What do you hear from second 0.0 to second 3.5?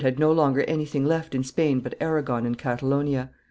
had no longer anything left in Spain but Aragon and Catalonia.